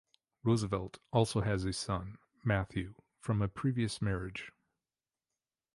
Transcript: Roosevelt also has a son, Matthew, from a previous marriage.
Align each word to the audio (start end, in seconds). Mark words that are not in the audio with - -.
Roosevelt 0.41 0.97
also 1.13 1.41
has 1.41 1.63
a 1.63 1.71
son, 1.71 2.17
Matthew, 2.43 2.95
from 3.19 3.39
a 3.39 3.47
previous 3.47 4.01
marriage. 4.01 4.51